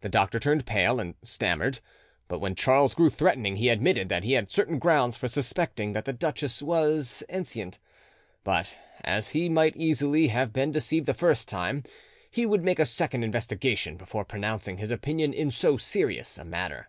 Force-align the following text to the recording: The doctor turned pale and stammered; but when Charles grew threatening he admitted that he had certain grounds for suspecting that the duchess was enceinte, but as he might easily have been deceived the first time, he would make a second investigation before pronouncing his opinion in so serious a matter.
The 0.00 0.08
doctor 0.08 0.38
turned 0.40 0.64
pale 0.64 0.98
and 0.98 1.14
stammered; 1.22 1.80
but 2.26 2.38
when 2.38 2.54
Charles 2.54 2.94
grew 2.94 3.10
threatening 3.10 3.56
he 3.56 3.68
admitted 3.68 4.08
that 4.08 4.24
he 4.24 4.32
had 4.32 4.50
certain 4.50 4.78
grounds 4.78 5.14
for 5.14 5.28
suspecting 5.28 5.92
that 5.92 6.06
the 6.06 6.12
duchess 6.14 6.62
was 6.62 7.22
enceinte, 7.28 7.78
but 8.44 8.78
as 9.04 9.28
he 9.28 9.50
might 9.50 9.76
easily 9.76 10.28
have 10.28 10.54
been 10.54 10.72
deceived 10.72 11.04
the 11.04 11.12
first 11.12 11.50
time, 11.50 11.82
he 12.30 12.46
would 12.46 12.64
make 12.64 12.78
a 12.78 12.86
second 12.86 13.24
investigation 13.24 13.98
before 13.98 14.24
pronouncing 14.24 14.78
his 14.78 14.90
opinion 14.90 15.34
in 15.34 15.50
so 15.50 15.76
serious 15.76 16.38
a 16.38 16.46
matter. 16.46 16.88